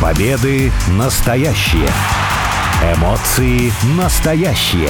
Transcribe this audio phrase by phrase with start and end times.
[0.00, 1.86] Победы настоящие.
[2.96, 4.88] Эмоции настоящие.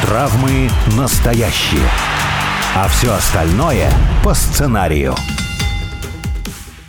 [0.00, 1.86] Травмы настоящие.
[2.74, 3.90] А все остальное
[4.24, 5.14] по сценарию.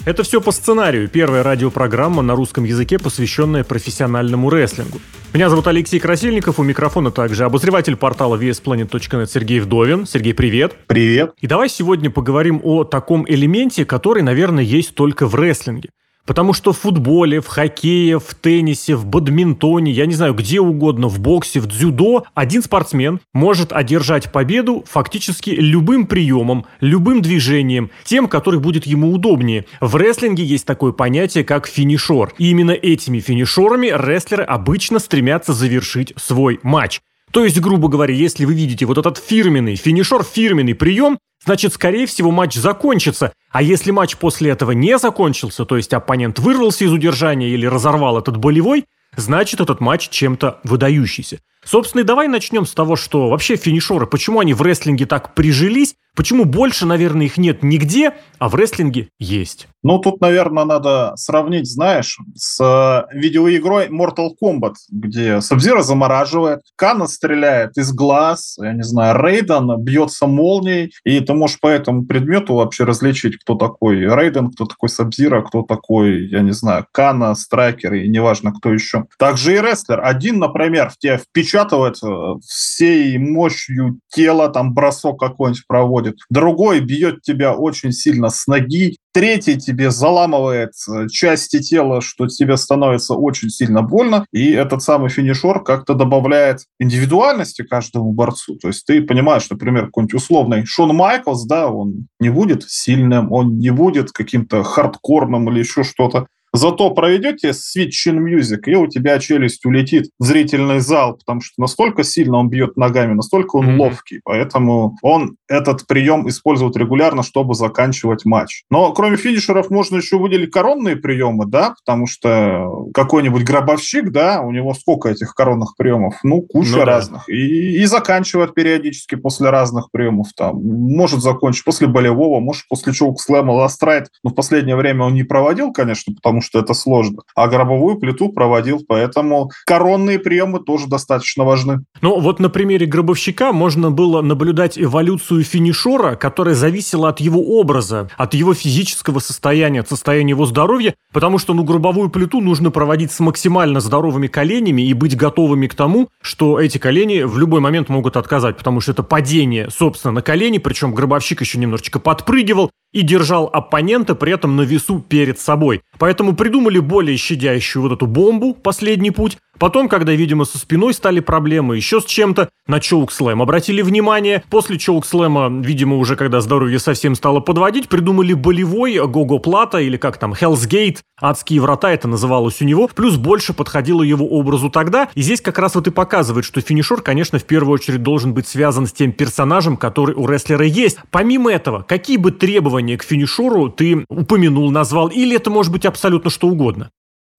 [0.06, 1.10] Это все по сценарию.
[1.10, 5.02] Первая радиопрограмма на русском языке, посвященная профессиональному рестлингу.
[5.34, 10.06] Меня зовут Алексей Красильников, у микрофона также обозреватель портала VSPlanet.net Сергей Вдовин.
[10.06, 10.78] Сергей, привет.
[10.88, 11.34] Привет.
[11.42, 15.90] И давай сегодня поговорим о таком элементе, который, наверное, есть только в рестлинге.
[16.26, 21.10] Потому что в футболе, в хоккее, в теннисе, в бадминтоне, я не знаю, где угодно,
[21.10, 28.28] в боксе, в дзюдо, один спортсмен может одержать победу фактически любым приемом, любым движением, тем,
[28.28, 29.66] который будет ему удобнее.
[29.82, 32.34] В рестлинге есть такое понятие, как финишер.
[32.38, 37.02] И именно этими финишерами рестлеры обычно стремятся завершить свой матч.
[37.34, 42.06] То есть, грубо говоря, если вы видите вот этот фирменный финишер, фирменный прием, значит, скорее
[42.06, 43.34] всего, матч закончится.
[43.50, 48.20] А если матч после этого не закончился, то есть оппонент вырвался из удержания или разорвал
[48.20, 51.40] этот болевой, значит, этот матч чем-то выдающийся.
[51.66, 55.96] Собственно, и давай начнем с того, что вообще финишеры, почему они в рестлинге так прижились,
[56.16, 59.68] почему больше, наверное, их нет нигде, а в рестлинге есть.
[59.84, 67.06] Ну, тут, наверное, надо сравнить, знаешь, с э, видеоигрой Mortal Kombat, где Сабзира замораживает, Кана
[67.08, 72.56] стреляет из глаз, я не знаю, Рейден бьется молнией, и ты можешь по этому предмету
[72.56, 77.94] вообще различить, кто такой Рейден, кто такой Сабзира, кто такой, я не знаю, Кана, Страйкер
[77.96, 79.04] и неважно кто еще.
[79.20, 80.00] Также и рестлер.
[80.02, 82.08] Один, например, в тебя впечатывает э,
[82.42, 86.16] всей мощью тела, там бросок какой-нибудь проводит.
[86.30, 92.58] Другой бьет тебя очень сильно с ноги, Третий тебе заламывает э, части тела, что тебе
[92.58, 98.56] становится очень сильно больно, и этот самый финишер как-то добавляет индивидуальности каждому борцу.
[98.58, 103.58] То есть ты понимаешь, например, какой-нибудь условный Шон Майклс, да, он не будет сильным, он
[103.58, 106.28] не будет каким-то хардкорным или еще что-то.
[106.54, 112.04] Зато проведете Switch Music, и у тебя челюсть улетит в зрительный зал, потому что настолько
[112.04, 113.78] сильно он бьет ногами, настолько он mm-hmm.
[113.80, 114.22] ловкий.
[114.24, 118.64] Поэтому он этот прием использует регулярно, чтобы заканчивать матч.
[118.70, 124.52] Но кроме финишеров можно еще выделить коронные приемы, да, потому что какой-нибудь гробовщик, да, у
[124.52, 126.20] него сколько этих коронных приемов?
[126.22, 127.24] Ну, куча ну, разных.
[127.28, 127.34] Да.
[127.34, 130.28] И, и заканчивает периодически после разных приемов.
[130.38, 134.10] Там, может закончить после болевого, может после чоук-слэма, ластрайт.
[134.24, 137.24] Но в последнее время он не проводил, конечно, потому что это сложно.
[137.36, 141.84] А гробовую плиту проводил, поэтому коронные приемы тоже достаточно важны.
[142.02, 148.10] Ну, вот на примере гробовщика можно было наблюдать эволюцию финишера, которая зависела от его образа,
[148.18, 153.12] от его физического состояния, от состояния его здоровья, потому что, ну, гробовую плиту нужно проводить
[153.12, 157.90] с максимально здоровыми коленями и быть готовыми к тому, что эти колени в любой момент
[157.90, 163.02] могут отказать, потому что это падение, собственно, на колени, причем гробовщик еще немножечко подпрыгивал, и
[163.02, 165.82] держал оппонента при этом на весу перед собой.
[165.98, 171.20] Поэтому придумали более щадящую вот эту бомбу, последний путь, Потом, когда, видимо, со спиной стали
[171.20, 174.44] проблемы, еще с чем-то, на чоук-слэм обратили внимание.
[174.50, 180.34] После чоук-слэма, видимо, уже когда здоровье совсем стало подводить, придумали болевой Гого-плата или как там,
[180.34, 185.10] Hell's Gate, адские врата это называлось у него, плюс больше подходило его образу тогда.
[185.14, 188.48] И здесь как раз вот и показывает, что финишер, конечно, в первую очередь должен быть
[188.48, 190.98] связан с тем персонажем, который у рестлера есть.
[191.12, 196.23] Помимо этого, какие бы требования к финишеру ты упомянул, назвал, или это может быть абсолютно
[196.30, 196.92] что угодно?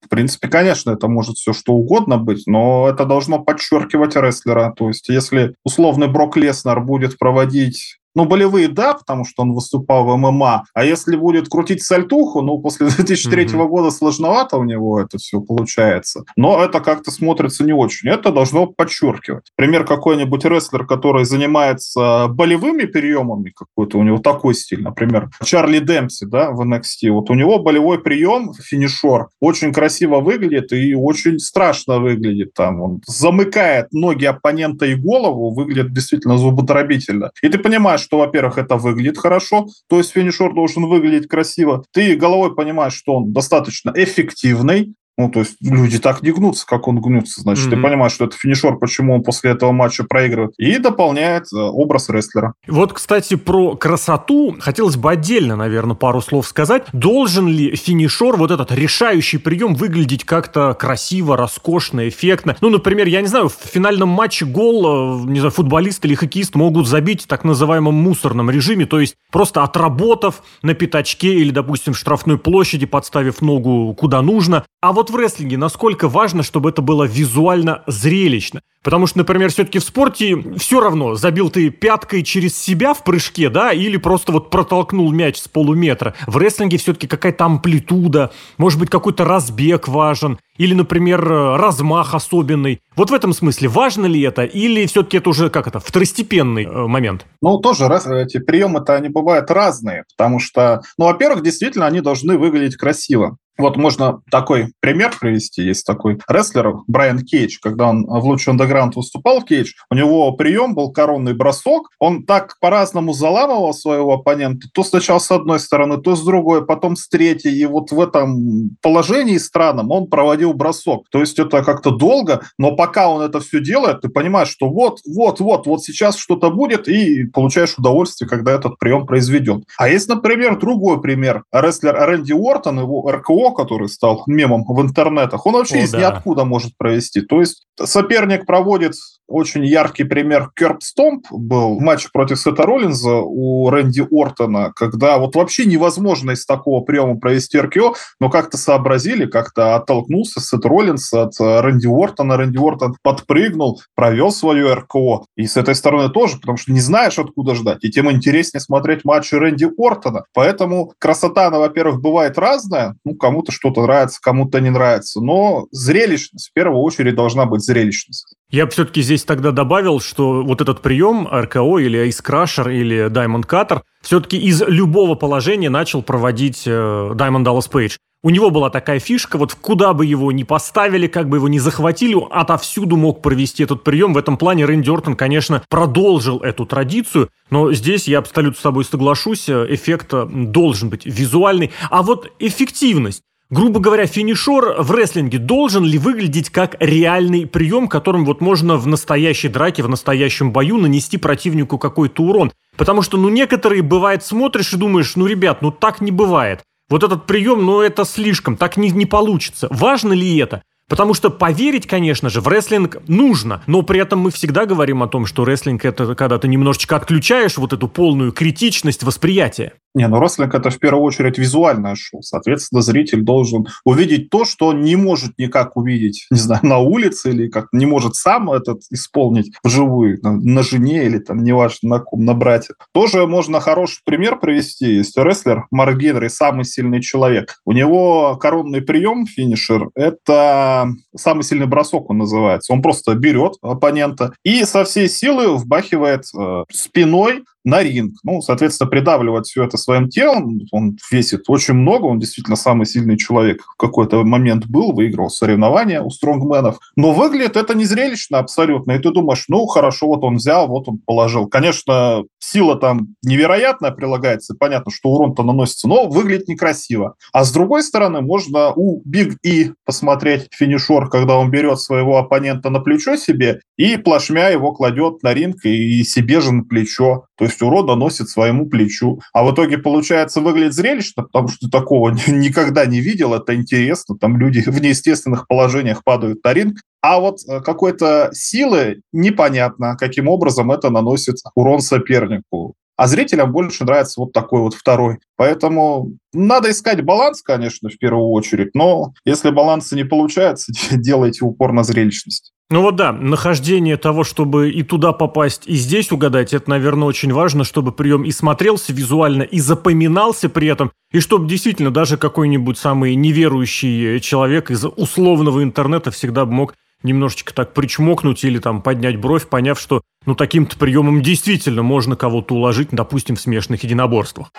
[0.04, 4.74] В принципе, конечно, это может все что угодно быть, но это должно подчеркивать рестлера.
[4.76, 10.04] То есть, если условный Брок Леснер будет проводить ну, болевые, да, потому что он выступал
[10.04, 10.64] в ММА.
[10.72, 13.68] А если будет крутить сальтуху, ну, после 2003 mm-hmm.
[13.68, 16.24] года сложновато у него это все получается.
[16.36, 18.08] Но это как-то смотрится не очень.
[18.08, 19.52] Это должно подчеркивать.
[19.56, 26.26] Пример какой-нибудь рестлер, который занимается болевыми приемами, какой-то у него такой стиль, например, Чарли Демпси,
[26.26, 27.10] да, в NXT.
[27.10, 32.54] Вот у него болевой прием, финишер, очень красиво выглядит и очень страшно выглядит.
[32.54, 37.30] Там он замыкает ноги оппонента и голову, выглядит действительно зубодробительно.
[37.42, 41.84] И ты понимаешь, что, во-первых, это выглядит хорошо, то есть финишер должен выглядеть красиво.
[41.92, 46.88] Ты головой понимаешь, что он достаточно эффективный, ну, то есть люди так не гнутся, как
[46.88, 47.40] он гнется.
[47.40, 47.70] Значит, mm-hmm.
[47.70, 50.54] ты понимаешь, что это финишер, почему он после этого матча проигрывает.
[50.58, 52.54] И дополняет э, образ рестлера.
[52.66, 56.86] Вот, кстати, про красоту хотелось бы отдельно, наверное, пару слов сказать.
[56.92, 62.56] Должен ли финишер, вот этот решающий прием, выглядеть как-то красиво, роскошно, эффектно?
[62.60, 66.56] Ну, например, я не знаю, в финальном матче гол, э, не знаю, футболист или хоккеист
[66.56, 71.92] могут забить в так называемом мусорном режиме, то есть просто отработав на пятачке или, допустим,
[71.92, 74.64] в штрафной площади, подставив ногу куда нужно.
[74.80, 78.62] А вот вот в рестлинге насколько важно, чтобы это было визуально зрелищно?
[78.82, 83.50] Потому что, например, все-таки в спорте все равно, забил ты пяткой через себя в прыжке,
[83.50, 86.14] да, или просто вот протолкнул мяч с полуметра.
[86.26, 92.80] В рестлинге все-таки какая-то амплитуда, может быть, какой-то разбег важен, или, например, размах особенный.
[92.96, 96.86] Вот в этом смысле важно ли это, или все-таки это уже, как это, второстепенный э,
[96.86, 97.26] момент?
[97.42, 102.38] Ну, тоже раз, эти приемы-то, они бывают разные, потому что, ну, во-первых, действительно, они должны
[102.38, 103.36] выглядеть красиво.
[103.56, 105.62] Вот можно такой пример привести.
[105.62, 110.74] Есть такой рестлер Брайан Кейдж, когда он в Луче Underground выступал, Кейдж, у него прием
[110.74, 111.88] был коронный бросок.
[112.00, 114.66] Он так по-разному заламывал своего оппонента.
[114.72, 117.52] То сначала с одной стороны, то с другой, потом с третьей.
[117.52, 121.06] И вот в этом положении странном он проводил бросок.
[121.10, 124.98] То есть это как-то долго, но пока он это все делает, ты понимаешь, что вот,
[125.06, 129.64] вот, вот, вот сейчас что-то будет, и получаешь удовольствие, когда этот прием произведен.
[129.78, 131.44] А есть, например, другой пример.
[131.52, 135.98] Рестлер Рэнди Уортон, его РКО который стал мемом в интернетах, он вообще О, из да.
[135.98, 137.20] ниоткуда может провести.
[137.20, 138.94] То есть соперник проводит
[139.26, 145.18] очень яркий пример Керп Стомп был в матче против Сета Роллинза у Рэнди Ортона, когда
[145.18, 151.12] вот вообще невозможно из такого приема провести РКО, но как-то сообразили, как-то оттолкнулся Сет Роллинс
[151.12, 155.24] от Рэнди Ортона, Рэнди Ортон подпрыгнул, провел свое РКО.
[155.36, 159.04] И с этой стороны тоже, потому что не знаешь, откуда ждать, и тем интереснее смотреть
[159.04, 160.24] матчи Рэнди Ортона.
[160.34, 166.50] Поэтому красота, она, во-первых, бывает разная, ну, кому-то что-то нравится, кому-то не нравится, но зрелищность,
[166.50, 168.34] в первую очередь, должна быть зрелищность.
[168.50, 173.08] Я бы все-таки здесь тогда добавил, что вот этот прием РКО или Ice Crusher или
[173.10, 177.96] Diamond Cutter все-таки из любого положения начал проводить э, Diamond Dallas Page.
[178.24, 181.58] У него была такая фишка, вот куда бы его ни поставили, как бы его ни
[181.58, 184.14] захватили, отовсюду мог провести этот прием.
[184.14, 188.86] В этом плане Рэнди Ортон, конечно, продолжил эту традицию, но здесь я абсолютно с тобой
[188.86, 191.70] соглашусь, э, эффект э, должен быть визуальный.
[191.90, 193.20] А вот эффективность.
[193.50, 198.86] Грубо говоря, финишер в рестлинге должен ли выглядеть как реальный прием, которым вот можно в
[198.86, 202.52] настоящей драке, в настоящем бою нанести противнику какой-то урон?
[202.76, 206.62] Потому что, ну, некоторые, бывает, смотришь и думаешь, ну, ребят, ну, так не бывает.
[206.88, 209.68] Вот этот прием, ну, это слишком, так не, не получится.
[209.70, 210.62] Важно ли это?
[210.94, 215.08] Потому что поверить, конечно же, в рестлинг нужно, но при этом мы всегда говорим о
[215.08, 219.72] том, что рестлинг это когда ты немножечко отключаешь вот эту полную критичность восприятия.
[219.96, 222.22] Не, ну рестлинг это в первую очередь визуальное шоу.
[222.22, 227.30] Соответственно, зритель должен увидеть то, что он не может никак увидеть, не знаю, на улице
[227.30, 231.98] или как не может сам этот исполнить вживую, на, на жене или там, неважно, на
[231.98, 232.74] ком, на брате.
[232.92, 234.94] Тоже можно хороший пример привести.
[234.94, 237.60] Есть рестлер Марк Генри, самый сильный человек.
[237.64, 240.83] У него коронный прием, финишер, это
[241.16, 242.72] самый сильный бросок он называется.
[242.72, 248.18] Он просто берет оппонента и со всей силы вбахивает э, спиной на ринг.
[248.22, 250.60] Ну, соответственно, придавливать все это своим телом.
[250.70, 256.02] Он весит очень много, он действительно самый сильный человек в какой-то момент был, выиграл соревнования
[256.02, 256.78] у стронгменов.
[256.96, 258.92] Но выглядит это не зрелищно абсолютно.
[258.92, 261.48] И ты думаешь, ну, хорошо, вот он взял, вот он положил.
[261.48, 267.14] Конечно, сила там невероятная прилагается, понятно, что урон-то наносится, но выглядит некрасиво.
[267.32, 272.70] А с другой стороны, можно у Биг И посмотреть финишер, когда он берет своего оппонента
[272.70, 277.24] на плечо себе и плашмя его кладет на ринг и себе же на плечо.
[277.36, 279.20] То есть урода носит своему плечу.
[279.32, 284.16] А в итоге, получается, выглядит зрелищно, потому что такого никогда не видел, это интересно.
[284.18, 286.78] Там люди в неестественных положениях падают на ринг.
[287.00, 292.74] А вот э, какой-то силы непонятно, каким образом это наносит урон сопернику.
[292.96, 295.18] А зрителям больше нравится вот такой вот второй.
[295.36, 301.72] Поэтому надо искать баланс, конечно, в первую очередь, но если баланса не получается, делайте упор
[301.72, 302.52] на зрелищность.
[302.70, 307.32] Ну вот да, нахождение того, чтобы и туда попасть, и здесь угадать, это, наверное, очень
[307.32, 312.78] важно, чтобы прием и смотрелся визуально, и запоминался при этом, и чтобы действительно даже какой-нибудь
[312.78, 316.74] самый неверующий человек из условного интернета всегда мог
[317.04, 322.56] немножечко так причмокнуть или там поднять бровь, поняв, что ну таким-то приемом действительно можно кого-то
[322.56, 324.50] уложить, допустим, в смешанных единоборствах.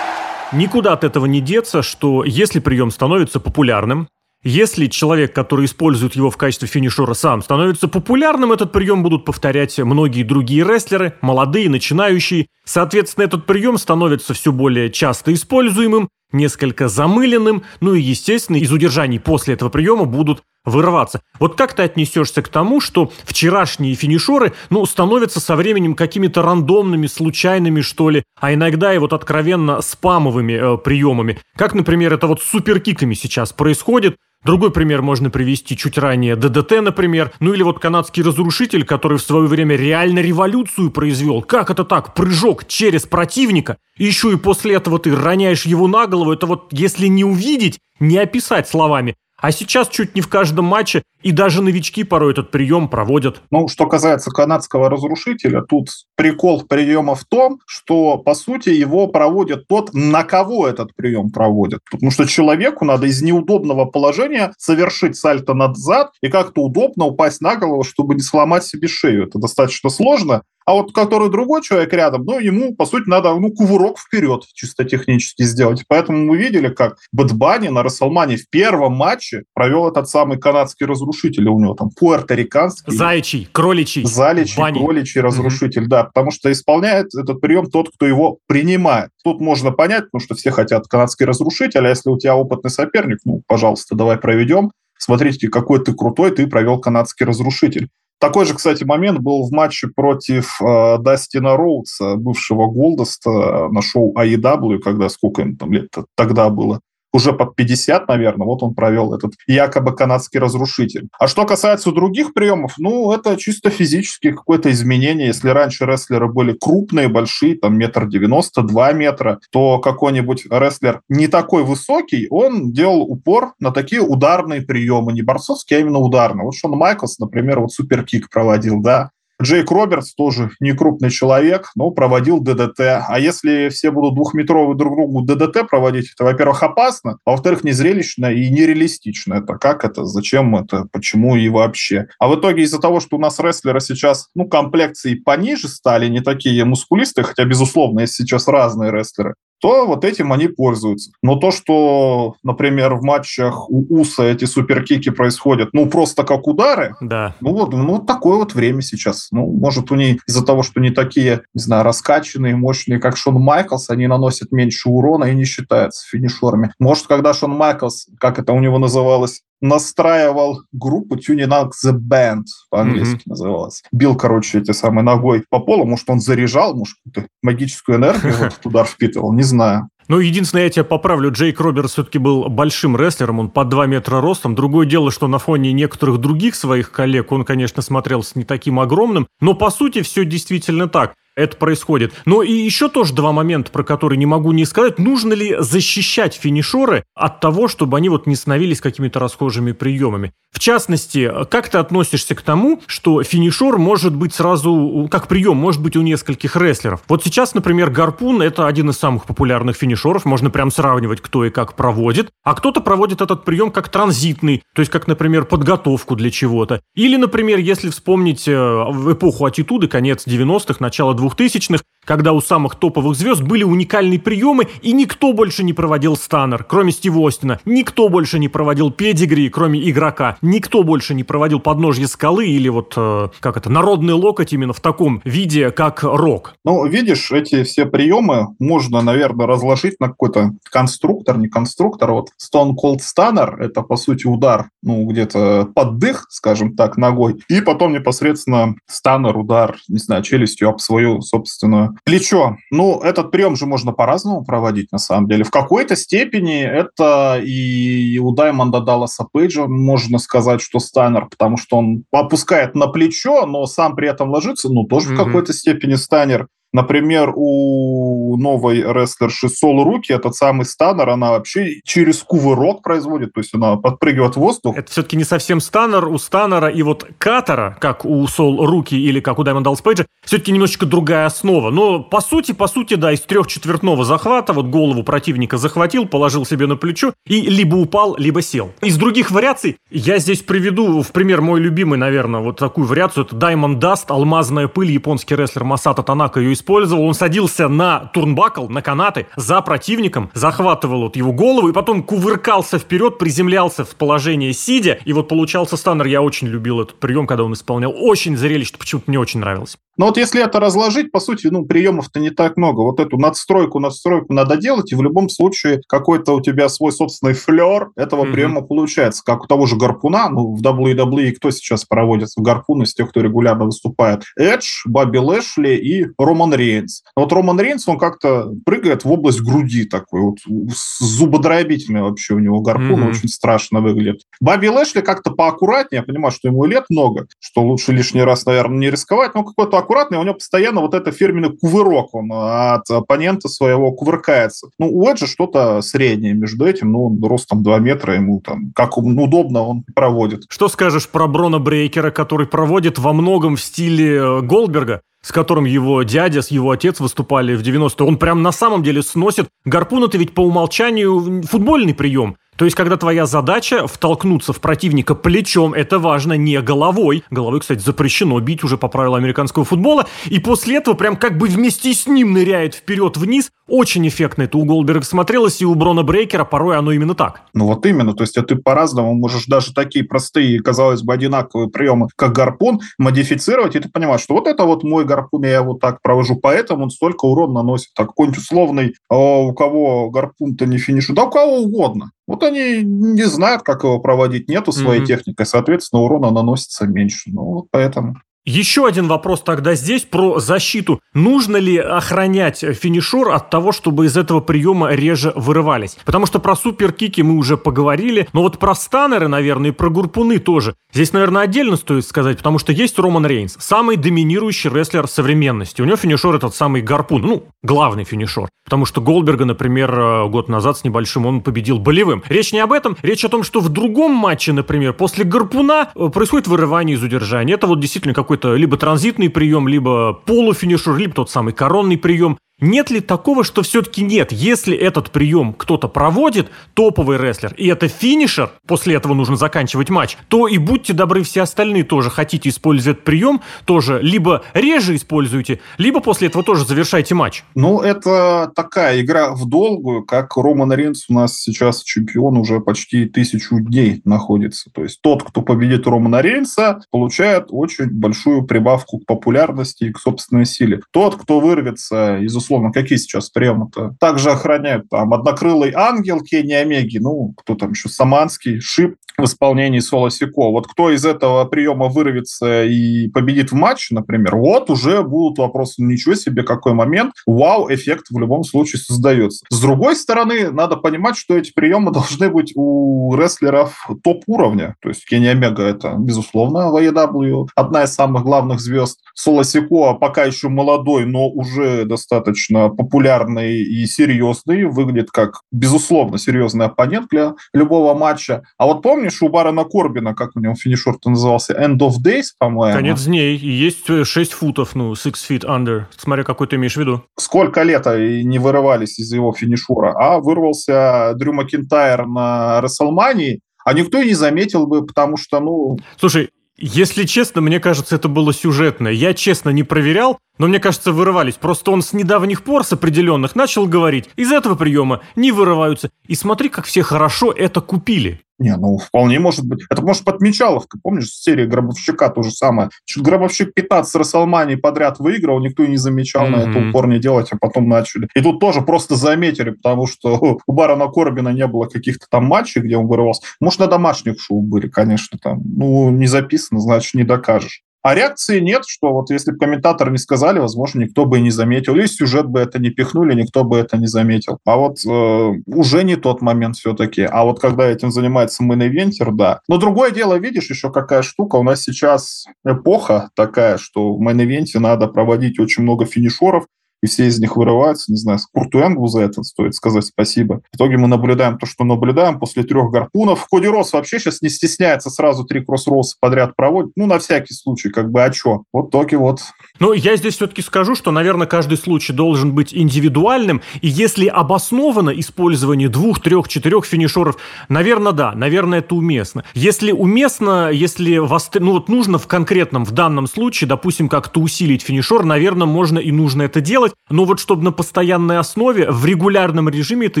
[0.52, 4.08] Никуда от этого не деться, что если прием становится популярным,
[4.42, 9.76] если человек, который использует его в качестве финишера сам, становится популярным, этот прием будут повторять
[9.78, 12.46] многие другие рестлеры, молодые, начинающие.
[12.64, 19.20] Соответственно, этот прием становится все более часто используемым, несколько замыленным, ну и, естественно, из удержаний
[19.20, 21.22] после этого приема будут вырываться.
[21.38, 27.06] Вот как ты отнесешься к тому, что вчерашние финишеры, ну, становятся со временем какими-то рандомными,
[27.06, 31.38] случайными, что ли, а иногда и вот откровенно спамовыми э, приемами.
[31.56, 34.16] Как, например, это вот с суперкиками сейчас происходит.
[34.44, 36.36] Другой пример можно привести чуть ранее.
[36.36, 37.32] ДДТ, например.
[37.40, 41.42] Ну или вот канадский разрушитель, который в свое время реально революцию произвел.
[41.42, 42.14] Как это так?
[42.14, 43.76] Прыжок через противника.
[43.96, 46.32] Еще и после этого ты роняешь его на голову.
[46.32, 49.16] Это вот если не увидеть, не описать словами.
[49.38, 53.42] А сейчас чуть не в каждом матче и даже новички порой этот прием проводят.
[53.50, 59.66] Ну, что касается канадского разрушителя, тут прикол приема в том, что, по сути, его проводит
[59.68, 61.80] тот, на кого этот прием проводит.
[61.90, 67.56] Потому что человеку надо из неудобного положения совершить сальто назад и как-то удобно упасть на
[67.56, 69.26] голову, чтобы не сломать себе шею.
[69.26, 70.42] Это достаточно сложно.
[70.66, 74.84] А вот который другой человек рядом, ну, ему, по сути, надо, ну, кувырок вперед чисто
[74.84, 75.84] технически сделать.
[75.86, 81.48] Поэтому мы видели, как Бэтбани на Расселмане в первом матче провел этот самый канадский разрушитель.
[81.48, 82.92] У него там пуэрториканский.
[82.92, 84.02] Заячий, кроличий.
[84.04, 84.84] Заличий, Бани.
[84.84, 85.88] кроличий разрушитель, mm-hmm.
[85.88, 86.04] да.
[86.04, 89.10] Потому что исполняет этот прием тот, кто его принимает.
[89.22, 93.18] Тут можно понять, потому что все хотят канадский разрушитель, а если у тебя опытный соперник,
[93.24, 94.72] ну, пожалуйста, давай проведем.
[94.98, 97.88] Смотрите, какой ты крутой, ты провел канадский разрушитель.
[98.18, 103.82] Такой же, кстати, момент был в матче против э, Дастина Роудса, бывшего Голдоста э, на
[103.82, 106.80] шоу AEW, когда сколько им там лет тогда было
[107.12, 111.08] уже под 50, наверное, вот он провел этот якобы канадский разрушитель.
[111.18, 115.28] А что касается других приемов, ну, это чисто физически какое-то изменение.
[115.28, 121.28] Если раньше рестлеры были крупные, большие, там метр девяносто, два метра, то какой-нибудь рестлер не
[121.28, 126.44] такой высокий, он делал упор на такие ударные приемы, не борцовские, а именно ударные.
[126.44, 129.10] Вот Шон Майклс, например, вот суперкик проводил, да,
[129.42, 132.80] Джейк Робертс тоже не крупный человек, но проводил ДДТ.
[133.06, 138.32] А если все будут двухметровые друг другу ДДТ проводить, это, во-первых, опасно, а во-вторых, незрелищно
[138.32, 139.34] и нереалистично.
[139.34, 142.06] Это как это, зачем это, почему и вообще.
[142.18, 146.20] А в итоге из-за того, что у нас рестлеры сейчас, ну, комплекции пониже стали, не
[146.20, 151.10] такие мускулистые, хотя, безусловно, есть сейчас разные рестлеры, то вот этим они пользуются.
[151.22, 156.94] Но то, что, например, в матчах у Уса эти суперкики происходят, ну, просто как удары,
[157.00, 157.34] да.
[157.40, 159.28] ну, вот, ну, такое вот время сейчас.
[159.30, 163.34] Ну, может, у них из-за того, что не такие, не знаю, раскачанные, мощные, как Шон
[163.34, 166.72] Майклс, они наносят меньше урона и не считаются финишерами.
[166.78, 172.44] Может, когда Шон Майклс, как это у него называлось, настраивал группу Tuning Out The Band,
[172.70, 173.22] по-английски mm-hmm.
[173.30, 173.82] называлось.
[173.92, 178.42] Бил, короче, эти самые ногой по полу, может, он заряжал, может, какую-то магическую энергию в
[178.42, 179.88] этот удар впитывал, не знаю.
[180.08, 184.20] Ну, единственное, я тебя поправлю, Джейк Робертс все-таки был большим рестлером, он по 2 метра
[184.20, 184.54] ростом.
[184.54, 189.26] Другое дело, что на фоне некоторых других своих коллег он, конечно, смотрелся не таким огромным,
[189.40, 192.14] но по сути все действительно так это происходит.
[192.24, 194.98] Но и еще тоже два момента, про которые не могу не сказать.
[194.98, 200.32] Нужно ли защищать финишеры от того, чтобы они вот не становились какими-то расхожими приемами?
[200.50, 205.82] В частности, как ты относишься к тому, что финишер может быть сразу, как прием, может
[205.82, 207.02] быть у нескольких рестлеров?
[207.08, 211.50] Вот сейчас, например, гарпун– это один из самых популярных финишеров, можно прям сравнивать, кто и
[211.50, 212.30] как проводит.
[212.42, 216.80] А кто-то проводит этот прием как транзитный, то есть как, например, подготовку для чего-то.
[216.94, 223.16] Или, например, если вспомнить э, эпоху аттитуды, конец 90-х, начало 2000-х, когда у самых топовых
[223.16, 227.60] звезд были уникальные приемы, и никто больше не проводил станнер, кроме Стива Остина.
[227.66, 230.38] Никто больше не проводил педигри, кроме игрока.
[230.40, 234.80] Никто больше не проводил подножье скалы или вот, э, как это, народный локоть именно в
[234.80, 236.54] таком виде, как рок.
[236.64, 242.12] Ну, видишь, эти все приемы можно, наверное, разложить на какой-то конструктор, не конструктор.
[242.12, 247.42] Вот Stone Cold Stunner– это, по сути, удар, ну, где-то под дых, скажем так, ногой.
[247.48, 252.56] И потом непосредственно станнер, удар, не знаю, челюстью об свою собственную Плечо.
[252.70, 255.44] Ну, этот прием же можно по-разному проводить, на самом деле.
[255.44, 261.78] В какой-то степени это и у Даймонда Далласа Пейджа можно сказать, что станер, потому что
[261.78, 265.14] он опускает на плечо, но сам при этом ложится, ну, тоже mm-hmm.
[265.14, 266.48] в какой-то степени станер.
[266.76, 273.40] Например, у новой рестлерши Сол Руки этот самый станер, она вообще через кувырок производит, то
[273.40, 274.76] есть она подпрыгивает в воздух.
[274.76, 276.06] Это все-таки не совсем станер.
[276.08, 280.04] У станера и вот катера, как у Сол Руки или как у Diamond Dallas Page,
[280.22, 281.70] все-таки немножечко другая основа.
[281.70, 286.66] Но по сути, по сути, да, из трехчетвертного захвата вот голову противника захватил, положил себе
[286.66, 288.72] на плечо и либо упал, либо сел.
[288.82, 293.24] Из других вариаций я здесь приведу в пример мой любимый, наверное, вот такую вариацию.
[293.24, 298.66] Это Diamond Dust, алмазная пыль, японский рестлер Масата Танака ее использовал, он садился на турнбакл,
[298.68, 304.52] на канаты, за противником, захватывал вот его голову и потом кувыркался вперед, приземлялся в положение
[304.52, 306.06] сидя, и вот получался станнер.
[306.06, 307.94] Я очень любил этот прием, когда он исполнял.
[307.96, 309.78] Очень зрелищно, почему-то мне очень нравилось.
[309.96, 312.82] Но вот если это разложить, по сути, ну, приемов-то не так много.
[312.82, 317.32] Вот эту надстройку, надстройку надо делать, и в любом случае какой-то у тебя свой собственный
[317.32, 318.32] флер этого mm-hmm.
[318.32, 319.22] приема получается.
[319.24, 323.08] Как у того же Гарпуна, ну, в WWE кто сейчас проводит в Гарпун из тех,
[323.08, 324.24] кто регулярно выступает?
[324.36, 327.02] Эдж, Бобби Лэшли и Роман Рейнс.
[327.14, 332.60] Вот Роман Рейнс, он как-то прыгает в область груди такой, вот зубодробительный вообще у него
[332.60, 333.10] гарпун, mm-hmm.
[333.10, 334.22] очень страшно выглядит.
[334.40, 338.78] Баби Лэшли как-то поаккуратнее, я понимаю, что ему лет много, что лучше лишний раз, наверное,
[338.78, 343.48] не рисковать, но какой-то аккуратный, у него постоянно вот это фирменный кувырок, он от оппонента
[343.48, 344.68] своего кувыркается.
[344.78, 348.96] Ну, у Эджа что-то среднее между этим, ну, он ростом 2 метра, ему там, как
[348.98, 350.44] удобно, он проводит.
[350.48, 355.02] Что скажешь про Брона Брейкера, который проводит во многом в стиле э, Голдберга?
[355.26, 359.02] С которым его дядя, с его отец выступали в 90-е, он прям на самом деле
[359.02, 359.48] сносит.
[359.64, 362.36] Гарпун это ведь по умолчанию футбольный прием.
[362.56, 367.22] То есть, когда твоя задача втолкнуться в противника плечом, это важно не головой.
[367.30, 370.06] Головой, кстати, запрещено бить уже по правилам американского футбола.
[370.26, 373.50] И после этого прям как бы вместе с ним ныряет вперед-вниз.
[373.68, 377.42] Очень эффектно это у Голдберга смотрелось, и у Брона Брейкера порой оно именно так.
[377.52, 381.68] Ну вот именно, то есть а ты по-разному можешь даже такие простые, казалось бы, одинаковые
[381.68, 385.74] приемы, как гарпун, модифицировать, и ты понимаешь, что вот это вот мой гарпун, я его
[385.74, 387.92] так провожу, поэтому он столько урон наносит.
[387.94, 392.12] Так какой-нибудь условный, а у кого гарпун-то не финишу, да у кого угодно.
[392.26, 395.06] Вот они не знают, как его проводить, нету своей mm-hmm.
[395.06, 397.30] техники, соответственно, урона наносится меньше.
[397.32, 398.16] Ну, вот поэтому.
[398.48, 401.00] Еще один вопрос тогда здесь про защиту.
[401.14, 405.98] Нужно ли охранять финишер от того, чтобы из этого приема реже вырывались?
[406.04, 410.38] Потому что про суперкики мы уже поговорили, но вот про станеры, наверное, и про гурпуны
[410.38, 410.76] тоже.
[410.92, 415.82] Здесь, наверное, отдельно стоит сказать, потому что есть Роман Рейнс, самый доминирующий рестлер современности.
[415.82, 418.48] У него финишер этот самый гарпун, ну, главный финишер.
[418.64, 422.22] Потому что Голдберга, например, э, год назад с небольшим он победил болевым.
[422.28, 426.08] Речь не об этом, речь о том, что в другом матче, например, после гарпуна э,
[426.08, 427.54] происходит вырывание из удержания.
[427.54, 432.38] Это вот действительно какой какой-то либо транзитный прием, либо полуфинишер, либо тот самый коронный прием.
[432.58, 434.32] Нет ли такого, что все-таки нет?
[434.32, 440.16] Если этот прием кто-то проводит, топовый рестлер, и это финишер, после этого нужно заканчивать матч,
[440.28, 445.60] то и будьте добры, все остальные тоже хотите использовать этот прием, тоже либо реже используйте,
[445.76, 447.44] либо после этого тоже завершайте матч.
[447.54, 453.04] Ну, это такая игра в долгую, как Роман Рейнс у нас сейчас чемпион уже почти
[453.04, 454.70] тысячу дней находится.
[454.72, 459.98] То есть тот, кто победит Романа Рейнса, получает очень большую прибавку к популярности и к
[459.98, 460.80] собственной силе.
[460.90, 463.96] Тот, кто вырвется из условно, какие сейчас приемы-то?
[463.98, 469.80] Также охраняют там однокрылый ангел Кенни Омеги, ну, кто там еще, Саманский, Шип в исполнении
[469.80, 470.50] Соло Сико.
[470.50, 475.82] Вот кто из этого приема вырвется и победит в матче, например, вот уже будут вопросы,
[475.82, 479.44] ничего себе, какой момент, вау, эффект в любом случае создается.
[479.50, 484.76] С другой стороны, надо понимать, что эти приемы должны быть у рестлеров топ-уровня.
[484.80, 489.00] То есть Кенни Омега это, безусловно, в AEW, одна из самых главных звезд.
[489.14, 496.66] Соло Сико пока еще молодой, но уже достаточно популярный и серьезный, выглядит как, безусловно, серьезный
[496.66, 498.42] оппонент для любого матча.
[498.58, 502.76] А вот помнишь у Барона Корбина, как у него финишер-то назывался, End of Days, по-моему?
[502.76, 503.36] Конец дней.
[503.36, 505.84] И есть 6 футов, ну, six feet under.
[505.96, 507.04] Смотря какой ты имеешь в виду.
[507.18, 514.00] Сколько лет не вырывались из его финишера, а вырвался Дрю Макинтайр на Расселмании, а никто
[514.00, 515.78] и не заметил бы, потому что, ну...
[515.98, 518.92] Слушай, если честно, мне кажется, это было сюжетное.
[518.92, 521.34] Я честно не проверял, но мне кажется, вырывались.
[521.34, 525.90] Просто он с недавних пор, с определенных, начал говорить, из этого приема не вырываются.
[526.06, 528.20] И смотри, как все хорошо это купили.
[528.38, 529.64] Не, ну, вполне может быть.
[529.70, 530.78] Это, может, подмечаловка.
[530.82, 532.68] Помнишь, серия Гробовщика то же самое.
[532.84, 536.46] Чуть Гробовщик 15 Расселмани подряд выиграл, никто и не замечал mm-hmm.
[536.46, 538.08] на это упор не делать, а потом начали.
[538.14, 542.60] И тут тоже просто заметили, потому что у Барона Корбина не было каких-то там матчей,
[542.60, 543.22] где он вырывался.
[543.40, 545.40] Может, на домашних шоу были, конечно, там.
[545.44, 547.62] Ну, не записано, значит, не докажешь.
[547.86, 551.30] А реакции нет, что вот если бы комментаторы не сказали, возможно, никто бы и не
[551.30, 551.76] заметил.
[551.76, 554.40] Или сюжет бы это не пихнули, никто бы это не заметил.
[554.44, 557.02] А вот э, уже не тот момент все-таки.
[557.02, 559.38] А вот когда этим занимается main eventer, да.
[559.46, 561.36] Но другое дело, видишь, еще какая штука.
[561.36, 566.46] У нас сейчас эпоха такая, что в main event е надо проводить очень много финишеров,
[566.82, 567.90] и все из них вырываются.
[567.90, 570.40] Не знаю, Курту Энглу за это стоит сказать спасибо.
[570.52, 573.26] В итоге мы наблюдаем то, что наблюдаем после трех гарпунов.
[573.30, 576.72] Коди Роудс вообще сейчас не стесняется сразу три Cross Rhodes а подряд проводить.
[576.76, 578.42] Ну, на всякий случай, как бы, а что?
[578.52, 579.20] Вот токи вот.
[579.58, 584.90] Ну, я здесь все-таки скажу, что, наверное, каждый случай должен быть индивидуальным, и если обосновано
[584.90, 587.16] использование двух, трех, четырех финишеров,
[587.48, 589.24] наверное, да, наверное, это уместно.
[589.34, 594.62] Если уместно, если вас, ну, вот нужно в конкретном, в данном случае, допустим, как-то усилить
[594.62, 599.48] финишер, наверное, можно и нужно это делать, но вот чтобы на постоянной основе, в регулярном
[599.48, 600.00] режиме это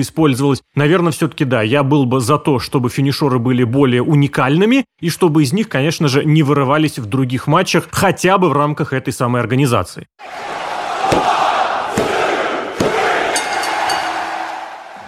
[0.00, 5.08] использовалось, наверное, все-таки да, я был бы за то, чтобы финишеры были более уникальными, и
[5.08, 9.12] чтобы из них, конечно же, не вырывались в других матчах, хотя бы в рамках этой
[9.12, 10.06] самой организации.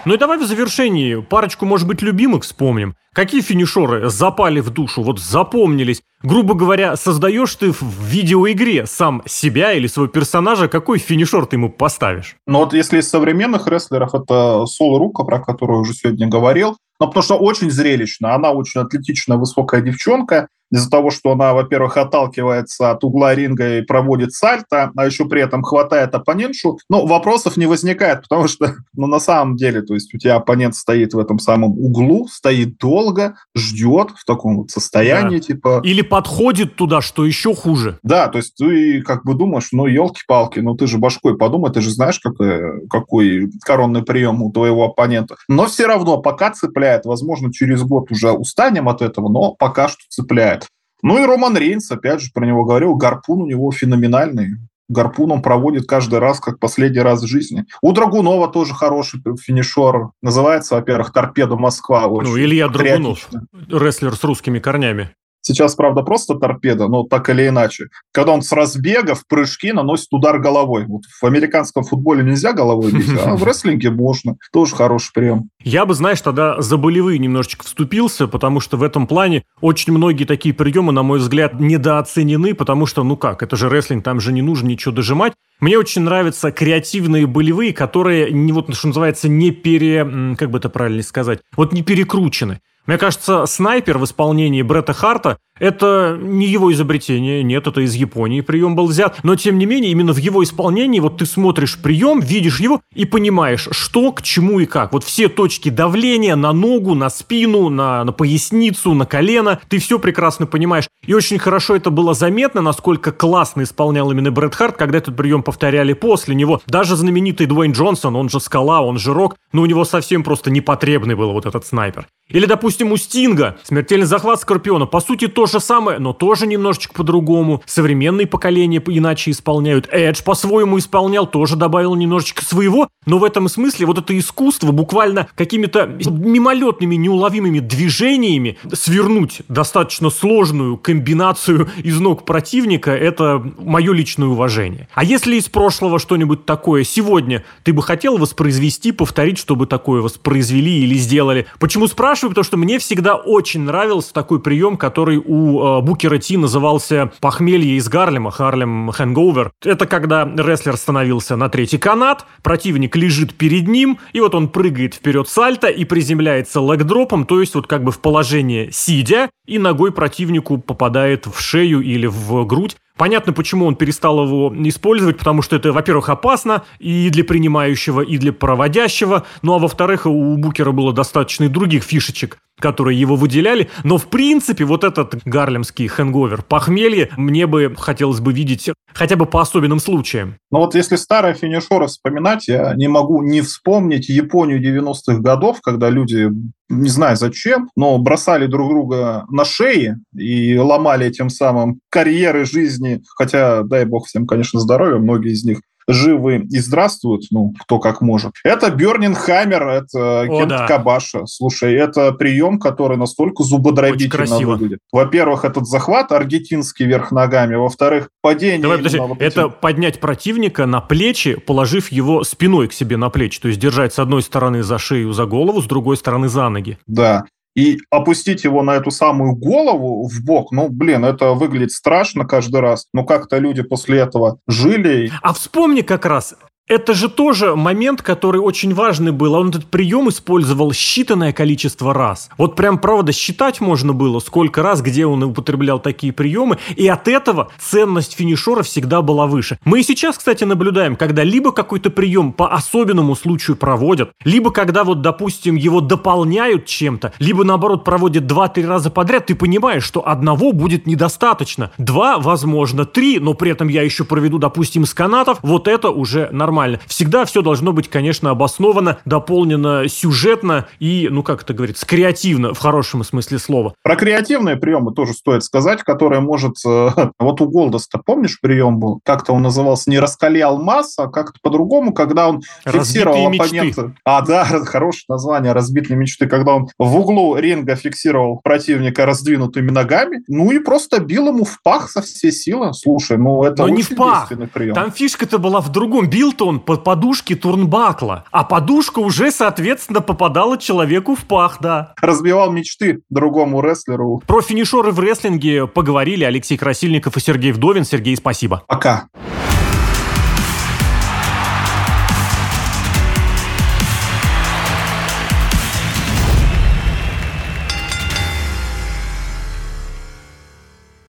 [0.04, 2.94] Ну и давай в завершении парочку, может быть, любимых вспомним.
[3.12, 6.02] Какие финишеры запали в душу, вот запомнились?
[6.22, 11.70] Грубо говоря, создаешь ты в видеоигре сам себя или своего персонажа, какой финишер ты ему
[11.70, 12.36] поставишь?
[12.46, 17.08] Ну вот если из современных рестлеров, это Сол Рука, про которую уже сегодня говорил, но
[17.08, 22.90] потому что очень зрелищно, она очень атлетичная, высокая девчонка, из-за того, что она, во-первых, отталкивается
[22.90, 27.66] от угла ринга и проводит сальто, а еще при этом хватает оппонентшу, ну, вопросов не
[27.66, 31.38] возникает, потому что, ну, на самом деле, то есть у тебя оппонент стоит в этом
[31.38, 35.42] самом углу, стоит долго, ждет в таком вот состоянии, да.
[35.42, 35.80] типа...
[35.84, 37.98] Или подходит туда, что еще хуже.
[38.02, 41.80] Да, то есть ты как бы думаешь, ну, елки-палки, ну, ты же башкой подумай, ты
[41.80, 45.36] же знаешь, какой, какой коронный прием у твоего оппонента.
[45.48, 50.00] Но все равно пока цепляет, возможно, через год уже устанем от этого, но пока что
[50.08, 50.57] цепляет.
[51.02, 54.56] Ну и Роман Рейнс, опять же, про него говорил, гарпун у него феноменальный.
[54.88, 57.66] Гарпун он проводит каждый раз, как последний раз в жизни.
[57.82, 60.10] У Драгунова тоже хороший финишер.
[60.22, 62.08] Называется, во-первых, «Торпеда Москва».
[62.08, 63.28] ну, Илья Драгунов,
[63.70, 65.14] рестлер с русскими корнями.
[65.48, 67.86] Сейчас, правда, просто торпеда, но так или иначе.
[68.12, 70.84] Когда он с разбега в прыжки наносит удар головой.
[70.86, 74.36] Вот в американском футболе нельзя головой бить, а в рестлинге можно.
[74.52, 75.48] Тоже хороший прием.
[75.64, 80.26] Я бы, знаешь, тогда за болевые немножечко вступился, потому что в этом плане очень многие
[80.26, 84.34] такие приемы, на мой взгляд, недооценены, потому что, ну как, это же рестлинг, там же
[84.34, 85.32] не нужно ничего дожимать.
[85.60, 90.34] Мне очень нравятся креативные болевые, которые, не вот, что называется, не пере...
[90.36, 91.40] Как бы это правильно сказать?
[91.56, 92.60] Вот не перекручены.
[92.88, 98.40] Мне кажется, снайпер в исполнении Бретта Харта это не его изобретение, нет, это из Японии
[98.40, 102.20] прием был взят, но тем не менее именно в его исполнении вот ты смотришь прием,
[102.20, 104.92] видишь его и понимаешь, что, к чему и как.
[104.92, 109.98] Вот все точки давления на ногу, на спину, на, на поясницу, на колено, ты все
[109.98, 110.88] прекрасно понимаешь.
[111.06, 115.42] И очень хорошо это было заметно, насколько классно исполнял именно Брэд Харт, когда этот прием
[115.42, 116.60] повторяли после него.
[116.66, 120.50] Даже знаменитый Дуэйн Джонсон, он же Скала, он же Рок, но у него совсем просто
[120.50, 122.06] непотребный был вот этот снайпер.
[122.28, 126.94] Или, допустим, у Стинга смертельный захват Скорпиона, по сути, то же самое, но тоже немножечко
[126.94, 127.62] по-другому.
[127.66, 129.88] Современные поколения иначе исполняют.
[129.90, 135.28] Эдж по-своему исполнял, тоже добавил немножечко своего, но в этом смысле вот это искусство буквально
[135.34, 144.88] какими-то мимолетными, неуловимыми движениями свернуть достаточно сложную комбинацию из ног противника, это мое личное уважение.
[144.94, 150.82] А если из прошлого что-нибудь такое сегодня ты бы хотел воспроизвести, повторить, чтобы такое воспроизвели
[150.82, 151.46] или сделали?
[151.58, 152.30] Почему спрашиваю?
[152.30, 157.76] Потому что мне всегда очень нравился такой прием, который у э, Букера Ти назывался «Похмелье
[157.76, 159.52] из Гарлема», «Харлем Хэнговер».
[159.64, 164.94] Это когда рестлер становился на третий канат, противник лежит перед ним, и вот он прыгает
[164.94, 169.92] вперед сальто и приземляется лэгдропом, то есть вот как бы в положение сидя, и ногой
[169.92, 172.76] противнику попадает в шею или в грудь.
[172.98, 178.18] Понятно, почему он перестал его использовать, потому что это, во-первых, опасно и для принимающего, и
[178.18, 179.24] для проводящего.
[179.42, 183.70] Ну а во-вторых, у Букера было достаточно и других фишечек, которые его выделяли.
[183.84, 189.26] Но, в принципе, вот этот гарлемский хэнговер, похмелье, мне бы хотелось бы видеть хотя бы
[189.26, 190.34] по особенным случаям.
[190.50, 195.88] Ну вот если старые финишеры вспоминать, я не могу не вспомнить Японию 90-х годов, когда
[195.88, 196.30] люди
[196.68, 202.87] не знаю зачем, но бросали друг друга на шеи и ломали тем самым карьеры жизни,
[203.16, 208.00] хотя, дай бог всем, конечно, здоровья, многие из них живы и здравствуют, ну, кто как
[208.02, 208.32] может.
[208.44, 210.66] Это Бернин Хаммер, это О, Кент да.
[210.66, 211.26] Кабаша.
[211.26, 214.80] Слушай, это прием, который настолько зубодробительно выглядит.
[214.92, 218.60] Во-первых, этот захват аргентинский вверх ногами, во-вторых, падение...
[218.60, 219.52] Давай, подожди, вот это этим...
[219.60, 223.98] поднять противника на плечи, положив его спиной к себе на плечи, то есть держать с
[223.98, 226.78] одной стороны за шею, за голову, с другой стороны за ноги.
[226.86, 227.24] Да,
[227.58, 232.60] и опустить его на эту самую голову в бок, ну, блин, это выглядит страшно каждый
[232.60, 232.86] раз.
[232.94, 235.10] Но как-то люди после этого жили.
[235.22, 236.36] А вспомни как раз,
[236.68, 239.34] это же тоже момент, который очень важный был.
[239.34, 242.28] Он этот прием использовал считанное количество раз.
[242.36, 246.58] Вот прям, правда, считать можно было, сколько раз, где он употреблял такие приемы.
[246.76, 249.58] И от этого ценность финишера всегда была выше.
[249.64, 254.84] Мы и сейчас, кстати, наблюдаем, когда либо какой-то прием по особенному случаю проводят, либо когда
[254.84, 260.52] вот, допустим, его дополняют чем-то, либо наоборот проводят 2-3 раза подряд, ты понимаешь, что одного
[260.52, 261.70] будет недостаточно.
[261.78, 265.38] Два, возможно, три, но при этом я еще проведу, допустим, с канатов.
[265.42, 266.80] Вот это уже нормально нормально.
[266.86, 272.58] Всегда все должно быть, конечно, обосновано, дополнено сюжетно и, ну как это говорится, креативно в
[272.58, 273.74] хорошем смысле слова.
[273.82, 276.56] Про креативные приемы тоже стоит сказать, которые может...
[276.66, 279.00] Э, вот у Голдоста, помнишь, прием был?
[279.04, 283.82] Как-то он назывался не «Раскали алмаз», а как-то по-другому, когда он фиксировал Разбитые оппонента.
[283.82, 284.00] Мечты.
[284.04, 290.22] А, да, хорошее название «Разбитые мечты», когда он в углу ринга фиксировал противника раздвинутыми ногами,
[290.28, 292.72] ну и просто бил ему в пах со всей силы.
[292.74, 294.28] Слушай, ну это Но не в пах.
[294.52, 294.74] Прием.
[294.74, 296.08] Там фишка-то была в другом.
[296.08, 301.92] Бил-то он под подушки турнбакла, а подушка уже, соответственно, попадала человеку в пах, да.
[302.00, 304.22] Разбивал мечты другому рестлеру.
[304.26, 307.84] Про финишеры в рестлинге поговорили Алексей Красильников и Сергей Вдовин.
[307.84, 308.62] Сергей, спасибо.
[308.66, 309.08] Пока.